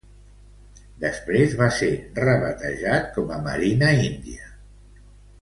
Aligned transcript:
Després 1.03 1.53
va 1.59 1.67
ser 1.81 1.89
rebatejat 2.23 3.13
com 3.19 3.31
a 3.37 3.39
Marina 3.45 3.93
Índia. 4.09 4.51